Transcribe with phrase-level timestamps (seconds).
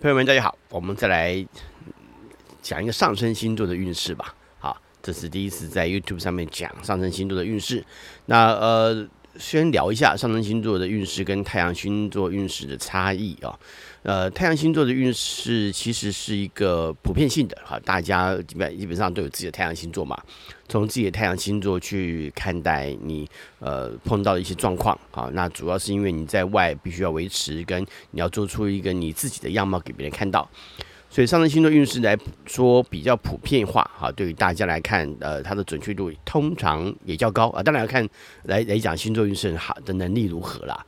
[0.00, 1.46] 朋友们，大家好，我们再来
[2.60, 4.34] 讲一个上升星座的运势吧。
[4.58, 7.82] 好，这是第一次在 YouTube 上面讲上升星座的运势。
[8.26, 9.08] 那呃，
[9.38, 13.58] 先聊一下上升星座的运势跟太阳星座运势的差异啊。
[14.02, 20.20] 呃，太阳星座的运势其实是一个普遍性的哈，大家基本基本上都有自己的太阳星座嘛。
[20.68, 23.26] 从自己的太阳星座去看待你
[23.60, 30.46] 呃碰到的一些状况啊，那主要是因为你在外必须要维持，跟你要做出一个你自己的样貌给别人看到，
[31.14, 37.62] 所以上升星座运势来说比较普遍化哈，对于大家来看，呃，它的准确度通常也较高啊。
[37.62, 38.04] 当然要看
[38.42, 40.84] 来来讲星座运势好的能力如何啦。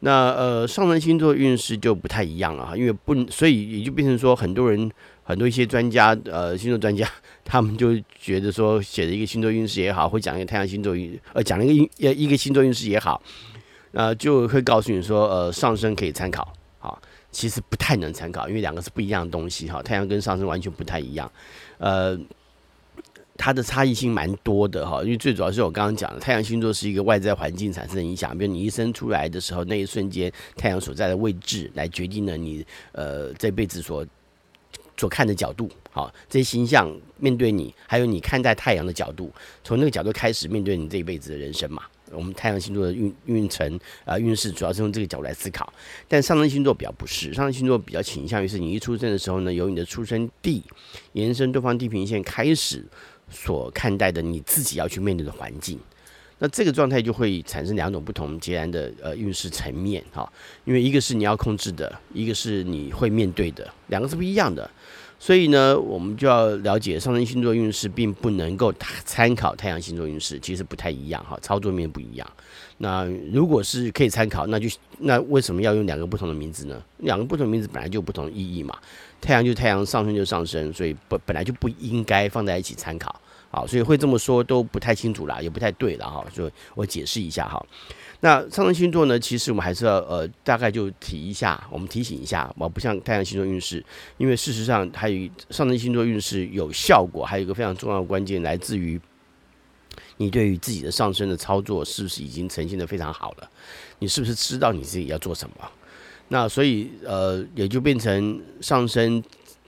[0.00, 4.90] 那呃上升星座运势就不太一样了哈，因为不所以也就变成说很多人。
[5.22, 7.06] 很多一些专家，呃，星座专家，
[7.44, 13.20] 他们就觉得说，写的一个星座运势也好，会讲一个太阳星座运，呃，讲了一个一一个星座运势也好，
[13.92, 16.50] 呃，就会告诉你说，呃，上升可以参考，
[17.38, 21.30] 其实不太能参考，因为两个是不一样的东西，哈，太阳跟上升完全不太一样，
[21.78, 22.18] 呃，
[23.36, 34.04] 它的差异性蛮多的，哈，因为最主要是我刚刚讲的，太阳星座是一个外在环境产生的影响，比如你一生出来的时候，那一瞬间太阳所在的位置，来决定了你，呃，这辈子所。
[35.00, 39.30] 所看的角度，好，这些形象面对你，还有你看待太阳的角度，
[39.62, 41.84] 从那个角度开始面对你这一辈子的人生嘛。
[42.12, 45.72] 我们太阳星座的运运程啊运势，主要是用这个角度来思考。
[46.06, 50.62] 但上升星座比较不是，上升星座比较倾向于是你一出生的时候呢，由你的出生地
[51.12, 52.84] 延伸东方地平线开始
[53.30, 55.78] 所看待的你自己要去面对的环境。
[56.40, 60.32] 那这个状态就会产生两种不同截然的呃运势层面哈，
[60.64, 64.70] 因为一个是你要控制的，一个是你会面对的，两个是不一样的。
[65.20, 68.72] 所以呢，我们就要了解上升星座运势，并不能够
[69.04, 72.26] 参考太阳星座运势，其实不太一样哈，操作面不一样。
[72.78, 76.80] 那如果是可以参考，那就那为什么要用两个不同的名字呢？
[76.98, 78.78] 两个不同名字本来就有不同意义嘛。
[79.20, 83.20] 太阳就太阳，上升就上升，所以本本来就不应该放在一起参考。
[83.50, 86.24] 好，所以会这么说都不太清楚啦，也不太对了哈。
[86.32, 87.64] 所以我解释一下哈。
[88.20, 93.82] 那上升星座呢，其实我们还是要呃大概就提一下，我们提醒一下，我不像太阳星座运势，
[94.18, 99.00] 因为事实上还有上升星座运势有效果，还有一个非常重要的关键来自于
[100.16, 103.50] 你对于自己的上升的操作是不是已经呈现得非常好了，
[104.00, 105.54] 你是不是知道你自己要做什么？
[106.28, 109.22] 那所以呃也就变成上升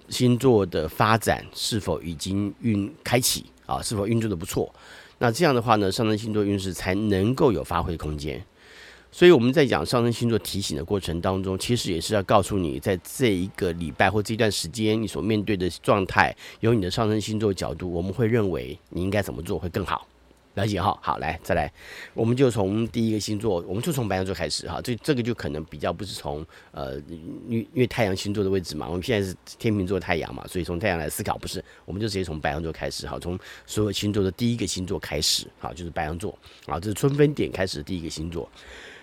[0.09, 3.47] 星座的发展是否已经运开启。
[3.71, 4.73] 啊，是否运作的不错？
[5.19, 8.43] 那这样的话呢，上升星座运势才能够有发挥空间。
[9.13, 20.07] 所以我们在讲上升星座提醒的过程当中，其实也是要告诉你，在这一个礼拜或这段时间，你所面对的状态，由你的上升星座角度，我们会认为你应该怎么做会更好。
[20.60, 21.72] 了解哈，好，来再来，
[22.12, 24.81] 我们就从第一个星座，我们就从白羊座开始哈。
[24.82, 38.47] 这这个就可能比较不是从呃，因因为太阳星座的位置嘛，我们现在是天秤座太阳嘛，所以从太阳来思考不是，我们就直接从白羊座开始哈，从所有星座的第一个星座开始哈，就是白羊座啊，这是春分点开始的第一个星座。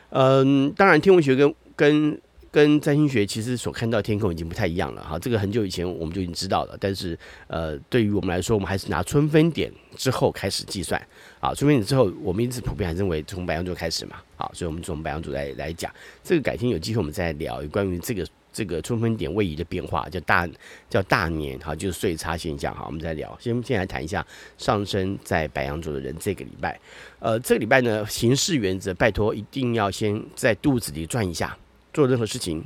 [0.09, 2.22] 嗯，当然天文学跟跟。
[2.52, 11.02] 跟占星学其实所看到天空已经不太一样了哈，这个很久以前我们就已经知道了，但是呃，对于我们来说，我们还是拿春分点之后开始计算
[11.40, 15.91] 啊，春分点之后，我们一直普遍还认为从白羊座开始嘛，好，所以我们从白羊座来来讲，
[16.24, 20.50] 这个改天有机会我们再聊关于这个这个春分点位移的变化，叫大
[20.90, 24.25] 叫大年哈，就是岁差现象哈，我们再聊，先先来谈一下
[24.57, 26.80] 上升在白羊座的人这个礼拜，
[27.19, 31.56] 呃，这个礼拜呢，行事原则，拜托一定要先在肚子里转一下。
[31.97, 32.63] 做任何事情，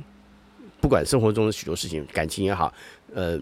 [0.78, 2.70] 不管生活中的许多事情，感情也好，
[3.14, 3.40] 呃，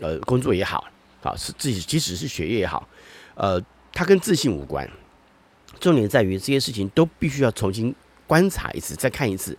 [0.00, 0.82] 呃，工作也好，
[1.20, 2.88] 好是自己，即使是学业也好，
[3.34, 3.62] 呃，
[3.92, 4.90] 它跟自信无关。
[5.78, 7.94] 重点在于这些事情都必须要重新
[8.26, 9.54] 观察一次，再看一次，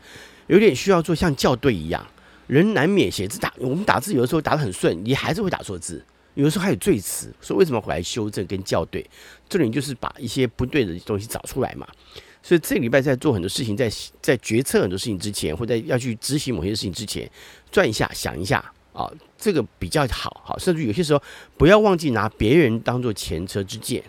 [0.48, 2.04] 有点需要做像校对一样。
[2.48, 6.04] 人难免写字打，我们打字有的时候打得很顺，你还是会打错字，
[6.34, 9.08] 有的时候还有赘词，所以为什么回来修正跟校对？
[9.48, 11.88] 重点就是把一些不对的东西找出来嘛。
[12.46, 13.92] 所以这礼拜在做很多事情，在
[14.22, 17.28] 在决策很多事情之前，或者要去执行某些事情之前，
[17.72, 21.20] 转一下想一下啊，这个比较好，好，甚至有些时候
[21.58, 24.04] 不要忘记拿别人当做前车之鉴。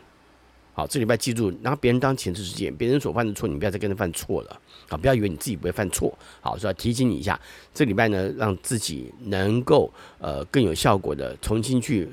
[0.76, 4.60] 好，这礼拜记住，拿别人当前车之鉴，别人所犯的错，你不要再跟着犯错了。
[4.86, 6.12] 好，不要以为你自己不会犯错。
[6.42, 7.40] 好，所以要提醒你一下，
[7.72, 12.06] 这礼拜呢，让自己能够呃更有效果的重新去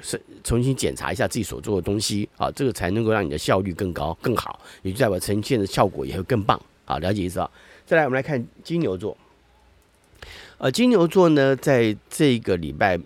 [0.46, 2.30] 重新检查一下自己所做的东西。
[2.38, 6.58] 好，这个才能够让你的效率更高更好，也就代表呈现的效果也会更棒。
[6.86, 7.52] 好，了解意思啊？
[7.86, 9.18] 再来，我们来看金牛座。
[10.58, 12.98] 呃，金牛座呢，在这个礼拜。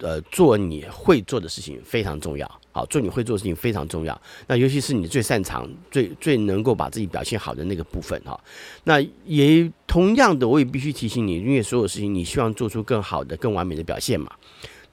[0.00, 2.60] 呃，做你会做的事情非常重要。
[2.72, 4.20] 好，做你会做的事情非常重要。
[4.46, 8.38] 那尤其是你最擅长、最最能够把自己表现好的那个部分哈。
[8.84, 14.30] 那也同样的，我也必须提醒你，因为所有事情你希望做出更好的、更完美的表现嘛。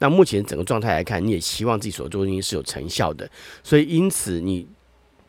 [0.00, 3.28] 那目前整个状态来看，你也希望自己所做的事情是有成效的，
[3.62, 4.66] 所以因此你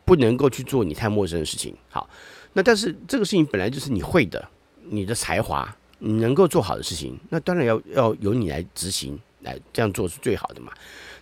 [0.04, 1.74] 不能够去做你太陌生的事情。
[1.88, 2.08] 好，
[2.52, 4.48] 那但是这个事情本来就是你会的，
[4.88, 10.72] 你的才华，你能够做好的事情，那当然要要由你来执行，来这样做是最好的嘛。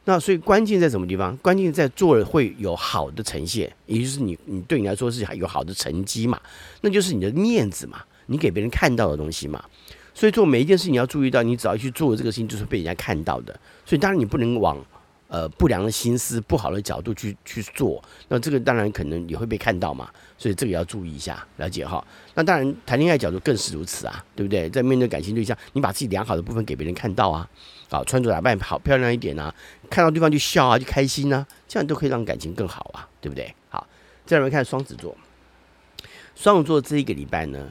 [0.04, 1.36] 那所以关键在什么地方？
[1.38, 6.40] 关键在做了会有好的呈现，也就是你你对你来说是有好的成绩嘛，
[6.80, 9.62] 那就是你的面子嘛，你给别人看到的东西嘛。
[10.14, 13.52] 所以做每一件事，你要注意到，你只要去做这个事情，就是被人家看到的。
[13.84, 14.76] 所以当然你不能往
[15.28, 20.08] 呃不良的心思、不好的角度去去做，那这个当然可能也会被看到嘛。
[20.36, 22.04] 所以这个要注意一下，了解哈。
[22.34, 24.68] 那当然谈恋爱角度更是如此啊，对不对？
[24.70, 27.48] 在面对感情对象，你把自己良好的部分给别人看到啊，
[27.90, 29.54] 啊，穿着打扮好漂亮一点啊，
[29.88, 33.54] 看到对方就笑啊，就开心啊，这样都可以让感情更好啊，对不对？
[33.68, 33.86] 好，
[34.26, 35.16] 再来看双子座，
[36.34, 37.70] 双子座这一个礼拜呢，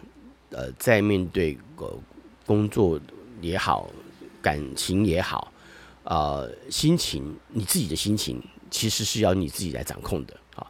[0.51, 1.99] 呃，在面对呃。
[2.47, 2.97] 工作
[3.41, 3.89] 也好，
[4.41, 5.51] 感情也好，
[6.05, 8.41] 呃，心情，你自己的心情
[8.71, 10.65] 其实是要你自己来掌控的啊。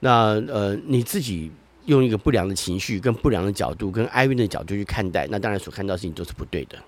[0.00, 1.52] 那呃，你自己
[1.84, 6.78] 用一个不良的情绪、跟不良的角度、跟哀怨的角度去看待，那当然所看到的事情都是不对的。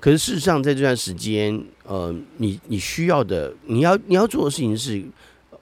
[0.00, 5.04] 可是事实上，在这段时间，呃，你你需要的，你要你要做的事情是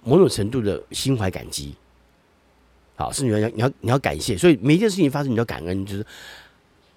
[0.04, 1.74] 某种程度的心怀感激，
[2.96, 4.38] 好，是你要你要你要感谢。
[4.38, 6.06] 所以每一件事情发生，你要感恩，就是。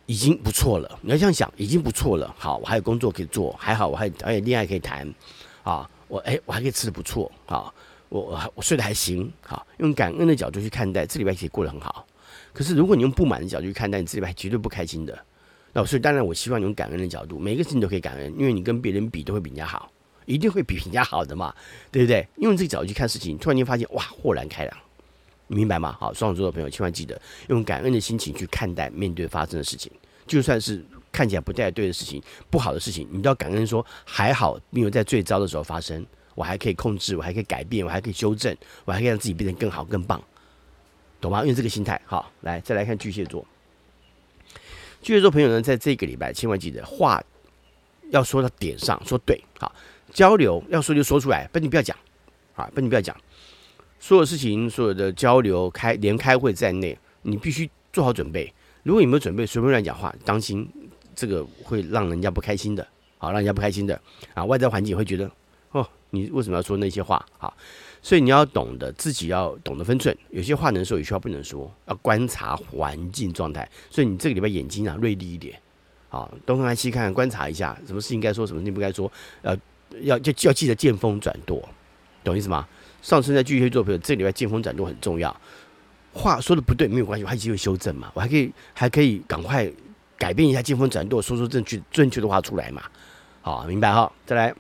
[0.07, 2.35] 已经不错了，你要这样想，已经不错了。
[2.37, 5.07] 好，我还有工作可以做，还好，我还还有恋爱可以谈，
[5.63, 7.71] 啊，我哎，我还可以吃的不错，啊，
[8.09, 12.05] 我我我睡得还行，好，用感恩的角度去看待，这礼拜可以过得很好。
[12.51, 15.17] 可是如果你用不满的角度去看待，你这礼拜绝对不开心的。
[15.73, 19.91] 那所以当然，我希望你用感恩的角度，每一个事情都可以感恩，因为你跟别人比都会比人家好，
[20.25, 21.53] 一定会比人家好的嘛，
[21.91, 22.27] 对不对？
[22.37, 24.77] 用这个角度去看事情，突然间发现哇，豁然开朗，
[25.47, 25.95] 明白吗？
[25.99, 29.91] 好，双子座的朋友千万记得用感恩的心情去看待面对发生的事情。
[30.27, 40.21] 就算是看起来不太对的事情、不好的事情，你都要感恩说还好没有在最糟的时候发生，我还可以控制，我还可以改变，我还可以修正，我还可以让自己变得更好、更棒，
[41.19, 41.43] 懂吗？
[41.45, 43.45] 用这个心态，好，来再来看巨蟹座。
[45.01, 47.21] 巨蟹座朋友呢，在这个礼拜千万记得话
[48.11, 49.73] 要说到点上，说对，好，
[50.13, 51.97] 交流要说就说出来，不你不要讲，
[52.53, 53.15] 啊，不你不要讲，
[53.99, 58.53] 所有事情、所有的交流开连开会在内，你必须做好准备。
[58.83, 60.69] 如果你没有准备，随便乱讲话，当心
[61.15, 62.87] 这个会让人家不开心的，
[63.17, 63.99] 好，让人家不开心的
[64.35, 65.29] 啊，外在环境会觉得，
[65.71, 67.25] 哦，你为什么要说那些话？
[67.37, 67.55] 好，
[68.01, 73.69] 所以你要懂得自己要懂得分寸，有些话能说，有些话不能说，要观察环境状态。
[73.89, 75.57] 所以你这个礼拜眼睛啊锐利一点，
[76.09, 79.57] 好，东看西看，观察一下，什么事情该说，什么事情不该说，呃，
[80.01, 81.67] 要就就要记得见风转舵，
[82.23, 82.67] 懂意思吗？
[83.01, 85.35] 上升在巨蟹座朋友，这个礼拜见风转舵很重要。
[86.13, 89.71] 话说的不对没有关系，我还有机会修正嘛，我还可以还可以赶快
[90.17, 92.83] 改变一下，见风转舵，说出正确正确的话出来嘛。
[93.41, 94.11] 好，明白哈。
[94.25, 94.53] 再来，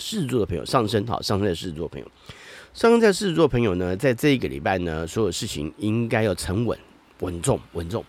[0.00, 2.10] 狮子座的朋友上升，好，上升在狮子座朋友，
[2.74, 6.76] 上升在狮子座朋友呢，在这一个礼拜呢，所有事情应该要沉稳、
[7.20, 8.04] 稳重、稳重，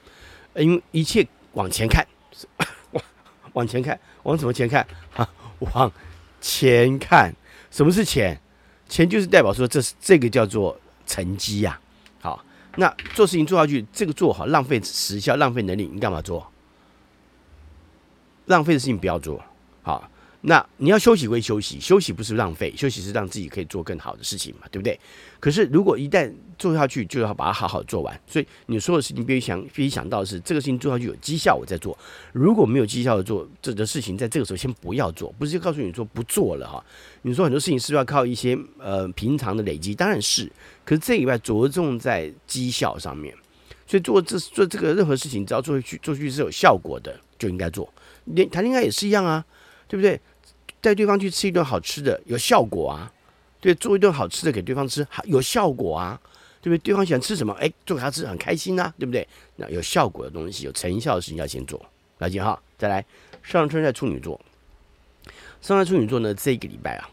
[0.55, 2.07] 因为一切往前看，
[2.91, 3.03] 往
[3.53, 4.87] 往前看，往什么前看？
[5.15, 5.29] 啊，
[5.59, 5.91] 往
[6.39, 7.35] 前看。
[7.69, 8.37] 什么是钱？
[8.89, 11.79] 钱就是代表说，这是这个叫做成绩呀。
[12.19, 12.43] 好，
[12.75, 16.51] 那做事情做下去，这个做好，浪费时效，浪费能力，你干嘛做？
[18.47, 19.41] 浪费的事情不要做。
[19.83, 20.10] 好，
[20.43, 24.99] 那你要休息归休息，休息不是浪费，休息是让自己可以做更好的事情嘛，对不对？
[25.39, 28.19] 可是如果一旦做下去，就要把它好好做完。
[28.25, 31.95] 所以你所有事情必须想，必须想到的是这个事情做下去有绩效，我再做。
[32.31, 36.83] 如果没有绩效的做，这个事情在这个时候先不要做，不是就告诉你说不做了哈。
[37.21, 39.93] 你说很多事情是不是要靠一些呃平常的累积？
[39.93, 40.51] 当然是。
[40.83, 43.31] 可是这以外着重在绩效上面，
[43.85, 47.93] 所以做这做这个任何事情，只要做下去做下去是有效果的，就应该做。
[48.25, 49.45] 连谈恋爱也是一样啊，
[49.87, 50.19] 对不对？
[50.81, 53.13] 带对方去吃一顿好吃的，有效果啊。
[53.61, 56.19] 对，做一顿好吃的给对方吃，有效果啊，
[56.61, 56.77] 对不对？
[56.79, 59.27] 对方喜欢吃什么，哎，做给他吃很开心呐、啊，对不对？
[59.55, 61.79] 那有效果的东西，有成效的事情要先做，
[62.17, 62.59] 了解哈。
[62.79, 63.05] 再来，
[63.43, 64.41] 上升在处女座，
[65.61, 67.09] 上升处女座呢，这个礼拜啊，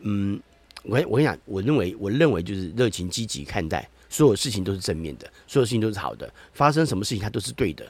[0.00, 0.40] 嗯，
[0.84, 7.84] 我我跟你讲，我认为我认为就是热情积极看待，所有事情都是正面的，所有事情都是好的，发生什么事情它都是对的。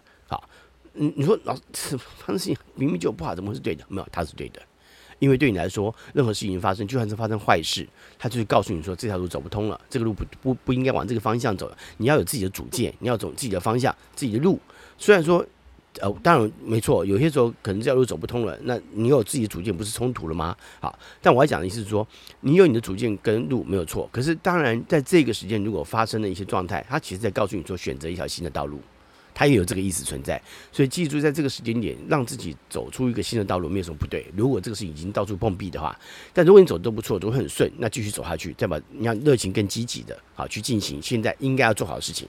[0.95, 3.85] 你，你说老是发生事情明明就不好，怎么会是对的？
[3.89, 4.61] 没有，它是对的。
[5.19, 7.87] 因为对你来说，任何事情发生，就算是发生坏事，
[8.19, 11.79] 他就是告诉你说这条路走不通了，这个路不不不应该往这个方向走了。
[11.99, 14.59] 你要有自己的主见，你要走自己的方向，自己的路。
[14.99, 15.47] 虽然说
[16.01, 20.57] 呃，当然没错，有些时候可能这条路走不通了，那你有自己的主见，不是冲突了吗？
[20.81, 22.05] 好，但我要讲的意思是说，
[22.41, 28.81] 你有你的主见跟路没有错，可是当然在这个时间如果发生了一些状态，它其实在告诉你说，选择一条新的道路，
[29.35, 30.41] 他也有这个意思存在。
[30.71, 34.27] 所以记住，在这个时间点，让自己走出一个新的道路，没有什么不对。
[34.37, 35.99] 如果这个事情已经到处碰壁的话，
[36.33, 42.29] 但如果你走的都不错，都很顺，那继续走下去，再把你要热情更积极的，好去进行现在应该要做好的事情。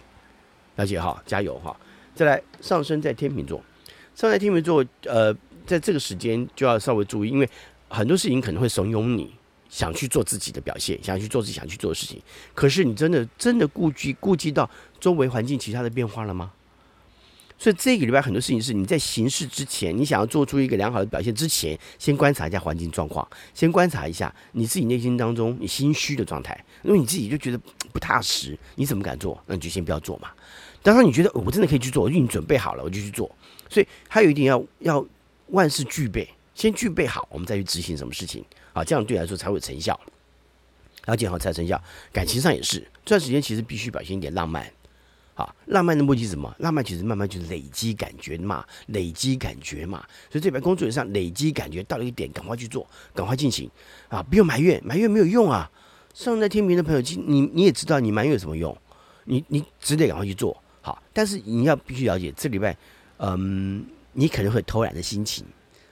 [0.76, 1.76] 了解哈，加油哈。
[2.16, 3.58] 再来上升在天秤座，
[4.16, 5.34] 上升在天秤座，呃，
[5.66, 7.50] 在这个时间就要稍微注意，因为
[7.90, 9.34] 很多事情可能会怂恿你
[9.70, 12.22] 想去做自己的表现，想去做自己想去做的事情。
[12.54, 14.70] 可是你真的真的顾及顾及到
[15.00, 16.52] 周围环境其他的变化了吗？
[17.64, 26.62] 所以这个礼拜很多事情是你在行事之前，你想要做出一个良好的表现之前，先观察一下环境状况，先观察一下你自己内心当中你心虚的状态。
[26.82, 27.58] 因为你自己就觉得
[27.94, 29.42] 不踏实，你怎么敢做？
[29.46, 30.30] 那你就先不要做嘛。
[30.82, 33.34] 当然，你觉得我真的可以去做，我已经准备好了，我就去做。
[33.70, 35.06] 所以还有一点要要
[35.48, 38.44] 万事俱备，先具备好，我们再去执行什么事情
[38.74, 38.84] 啊？
[38.84, 39.98] 这样对来说才会有成效。
[41.06, 41.82] 了解好才有成效。
[42.12, 44.70] 感情上也是，这段时间其实必须表现一点浪漫。
[45.36, 46.54] 啊，浪漫的目的是什么？
[46.60, 50.06] 浪漫其实慢慢就是累积感觉嘛，累积感觉嘛。
[50.30, 53.70] 所以这边工作上累积感觉到了一点，赶快去做，赶快进行
[54.10, 54.22] 啊！
[54.22, 55.70] 不用埋怨，埋怨没有用啊。
[56.14, 58.78] 上在天秤的朋友，你你也知道，你埋怨有什么用？
[59.26, 60.56] 你你只得赶快去做。
[60.82, 62.78] 好，但是你要必须了解，这礼拜，
[63.18, 65.44] 嗯，你可能会偷懒的心情，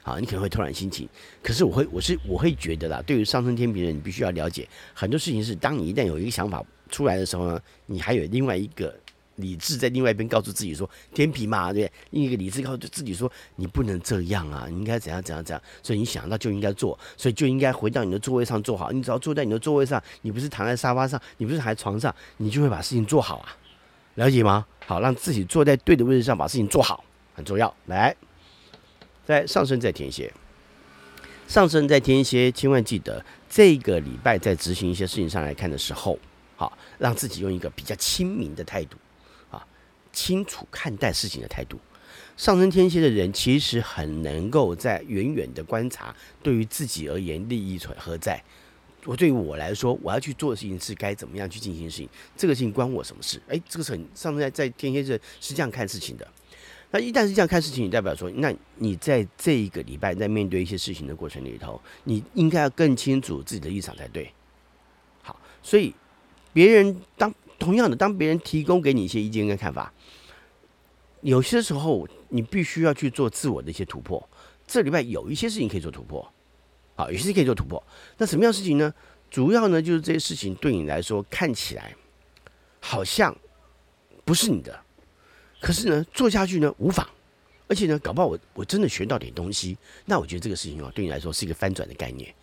[0.04, 1.08] 好，你可能会偷懒心情。
[1.42, 8.94] 可是我会，我是我会觉得啦，对于上升天秤的人，你必须要了解很多事情是，当你一旦有一个想法出来的时候呢，你还有另外一个
[9.42, 15.62] 理智在另外一边告诉自己说，天秤嘛，对，另一个理智告诉自己说，你不能这样啊，你应该怎样怎样怎样。
[15.84, 18.92] 所以你想到就应该做，所以就应该回到你的座位上坐好。
[18.92, 23.58] 你只要坐在你的座位上，你不是躺在沙发上，你不是躺在床上，你就会把事情做好啊。
[24.16, 24.66] 了解吗？
[24.86, 27.74] 好，让自己坐在对的位置上，把事情做好很重要。
[27.86, 28.16] 来，
[29.26, 30.32] 在上升在天蝎，
[31.48, 36.20] 上升在天蝎，千万记得这个礼拜在执行一些事情上来看的时候，
[36.58, 38.98] 好，让自己用一个比较亲民的态度，
[40.12, 41.80] 清楚看待事情的态度。
[42.38, 48.42] 上升天蝎的人其实很能够在远远的观察，对于自己而言利益存何在。
[49.06, 52.10] 我对于我来说，我要去做的事情是该怎么样去进行事情？
[52.38, 53.42] 这个事情关我什么事？
[53.48, 56.28] 哎，这个是很上升在在天蝎座是这样看事情的。
[56.92, 64.32] 那一旦是这样看事情，你代表说，那你在这一个礼拜在面对一些事情的过程里头，你应该要更清楚自己的立场才对。
[65.24, 65.94] 好，所以
[66.54, 69.92] 别人当同样的，当别人提供给你一些意见跟看法，
[71.22, 74.28] 有些时候你必须要去做自我的一些突破。
[74.68, 76.28] 这礼拜有一些事情可以做突破。
[76.96, 77.82] 好，有些事可以做突破。
[78.18, 78.94] 那什么样的事情呢？
[79.30, 81.96] 主要呢就是这些事情对你来说看起来
[82.82, 83.34] 好像
[84.26, 84.78] 不是你的，
[85.62, 87.08] 可是呢做下去呢无妨，
[87.68, 89.78] 而且呢搞不好我我真的学到点东西。
[90.06, 92.34] 那我觉得这个事情啊对你来说是一个翻转的概念。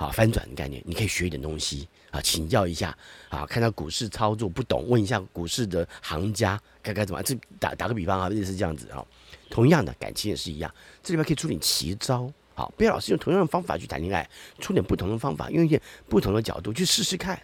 [0.00, 2.96] 好，翻转的概念，你可以学一点东西啊，请教一下
[3.28, 7.22] 啊，看到股市操作不懂，问一下股市的行家该该怎么。
[7.22, 9.04] 这打打个比方啊，类似这样子啊。
[9.50, 12.32] 同样的感情也是一样，这里边可以出点奇招。
[12.54, 14.26] 好，不要老是用同样的方法去谈恋爱，
[14.58, 15.78] 出点不同的方法，用一点
[16.08, 17.38] 不同的角度去试试看。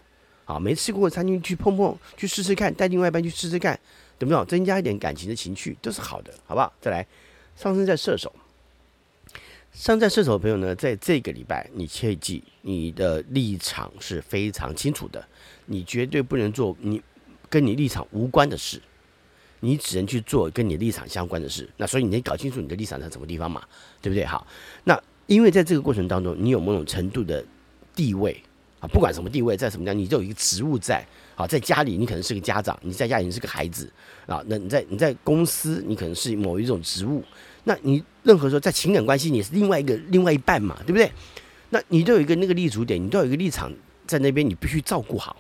[0.47, 3.79] 好，没吃过的餐厅去碰碰，去试试看，带另外一半去试试看，
[4.19, 4.47] 懂不懂？
[4.47, 6.73] 增加一点感情的情趣都是好的，好不好？
[6.81, 7.07] 再来，
[7.55, 8.35] 上升在射手，
[9.76, 15.23] 上在射手的朋友呢，在这个礼拜，你切记你的立场是非常清楚的，
[15.66, 17.00] 你绝对不能做你
[17.50, 18.80] 跟你立场无关的事。
[19.61, 23.62] 你只能去做跟你立场相关的事，那所以你得搞清楚你的立场在什么地方嘛，
[24.00, 24.25] 对不对？
[24.25, 24.47] 好，
[24.85, 27.45] 那因为在这个过程当中，你有某种程度的
[27.95, 28.42] 地位
[28.80, 31.06] 啊，不管什么地位，在什么样，你都有一个职务在。
[31.35, 33.92] 好，在家里你可能是个家长，你在家里你是个孩子
[34.26, 37.23] 啊，那你在你在公司你可能是某一种职务，
[37.68, 41.11] 那你任何时候在情感关系你是另外一个另外一半嘛，对不对？
[41.70, 43.73] 那你都有一个那个立足点，你都有一个立场
[44.06, 45.37] 在那边，你必须照顾好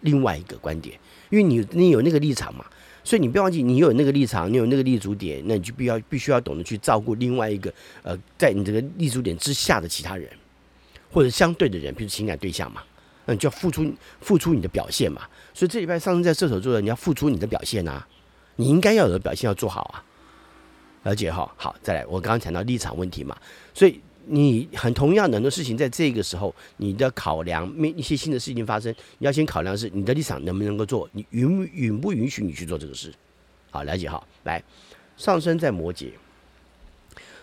[0.00, 2.64] 另外一个观点，因为你你有那个立场嘛。
[3.04, 10.28] 所以你不要忘记，你有那个立场，你有那个立足点，那你就必要必须要懂得去照顾另外一个呃，在你这个立足点之下的其他人，
[11.12, 12.82] 或者相对的人，比如情感对象嘛，
[13.26, 13.86] 那你就要付出
[14.20, 15.22] 付出你的表现嘛。
[15.54, 18.04] 所以这礼拜上升在射手座的，你要付出你的表现啊，
[18.56, 20.02] 你应该要有的表现要做好啊。
[21.06, 23.36] 了解哈，好，再来，我刚刚讲到立场问题嘛，
[23.72, 24.00] 所以。
[24.28, 33.14] 你很同样的很多事情，在这个时候，你的考量，面一些新的事情发生，你要先考量是你的立场能不能够做，你允允不允许你去做这个事。
[33.70, 34.60] 好，了解哈，来，
[35.16, 36.10] 上升在摩羯，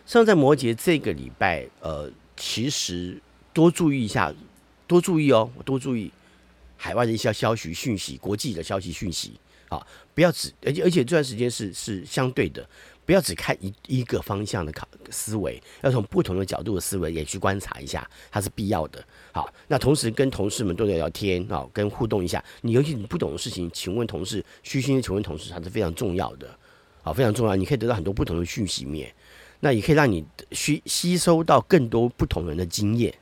[0.05, 3.17] 上升在摩羯这个礼拜，呃，其实
[3.53, 4.33] 多注意一下，
[4.85, 6.11] 多注意哦，多注意
[6.75, 9.39] 海外的一些消息讯息，国际的消息讯息，
[9.69, 12.67] 啊，不要只，而且而且这段时间是是相对的，
[13.05, 19.03] 不要只看一一个方向的考思维，要从不同的角度的思维也去观察一下，它是必要的。
[19.31, 22.43] 好，那同时跟同事们多聊聊天啊，跟互动一下。
[22.61, 26.47] 你尤其你不懂的事情，请问同事，虚心的请问同事，它是非常重要的，
[27.01, 27.55] 好，非常重要。
[27.55, 29.13] 你可以得到很多不同的讯息面，
[29.59, 33.13] 那也可以让你吸吸收到更多不同人的经验。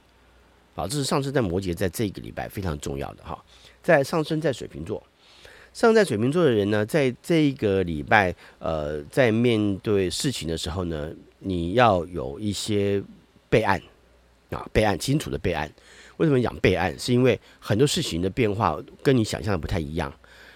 [0.75, 3.43] 好，这是上升在摩羯在这个礼拜非常重要的哈。
[3.83, 5.03] 在上升在水瓶座，
[5.73, 13.01] 上在水瓶座的人呢，在这一个礼拜，呃，在面对事情的时候呢，你要有一些
[13.49, 13.81] 备案
[14.49, 15.71] 啊，备案清楚的备案。
[16.17, 16.97] 为什么讲备案？
[16.99, 20.13] 是因为很多事情的变化跟你想象的不太一样。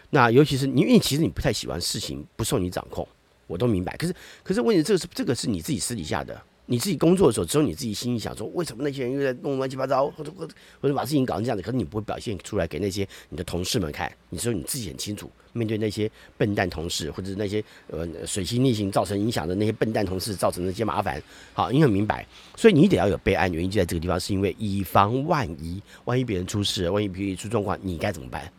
[0.10, 3.07] 那尤其是你，因为其实你不太喜欢事情不受你掌控，
[3.48, 3.95] 我都明白。
[3.98, 6.39] 可是，可是问题这个是这个是你自己私底下的。
[6.67, 11.62] 你自己工作的时候，只有你自己心里想说，为什么那些人又在弄乱七八糟，或者或者或者把事情搞成这样子？
[11.62, 14.12] 可是你不会表现出来给那些你的同事们看。
[14.29, 21.22] 你说你自己很清楚，面对那些笨蛋同事，或者那些呃水星逆行造成影响的那些笨蛋同事，造成的那些麻烦，
[21.53, 22.25] 好，你很明白。
[22.57, 28.51] 所以你得要有备案，原因就在这个地方，是因为以防万一，万一别人出事，万一别人出状况，你该怎么办？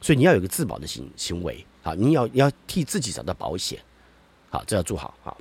[0.00, 3.78] 所以你要有个自保的行行为，好，你要要替自己找到保险，
[4.48, 5.36] 好，这要做好，好。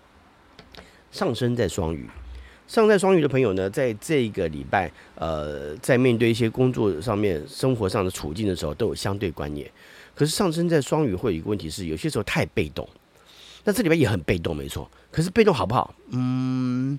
[1.12, 2.10] 上升在双鱼，
[2.68, 9.70] 上在双鱼的朋友呢，在这个礼拜，呃，在面对一些工作上面、生活上的处境的时候，都有相对观念。
[10.16, 12.88] 可是上升在双鱼会有一个问题是，有些时候太被动。
[13.64, 14.90] 那这里边也很被动，没错。
[15.12, 15.94] 可是被动好不好？
[16.10, 16.98] 嗯，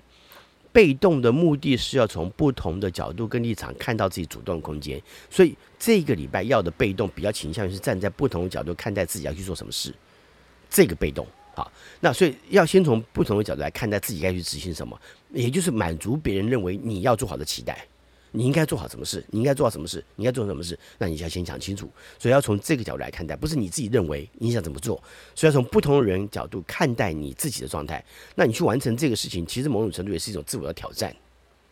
[0.71, 5.01] 被动的目的是要从不同的角度跟立场看到自己主动空间。
[5.29, 9.93] 所以这个礼拜要的被动，比较倾向于是站在不同的角度看待自己要去做什么事。
[10.69, 11.27] 这个被动。
[11.55, 14.99] 好，那所以要先从不同的角度来看待自己该去执行什么，
[15.31, 17.85] 也就是满足别人认为你要做好的期待，
[18.31, 21.87] 你应该做好什么事，你应该做好什么事，你应该做什么事，那你就要先想清楚。
[22.17, 24.95] 所以要从这个角度来看待，不是你自己认为你想怎么做，
[25.35, 28.03] 所以要从不同的人角度看待你自己的状态。
[28.33, 31.15] 那你去完成这个事情，其实某种程度也是一种自我的挑战，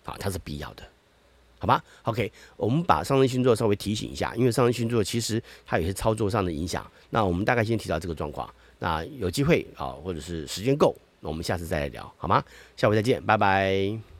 [0.06, 0.84] 啊，它是必要的，
[1.58, 6.86] 好吧？OK，我们把上升星座稍微提醒一下，因为上升星座其实它有些操作上的影响。
[7.10, 8.48] 那我们大概先提到这个状况。
[8.84, 12.44] 那有机会啊，或者是时间够，那我们下次再来聊，好吗？
[12.76, 14.11] 下回再见，拜拜。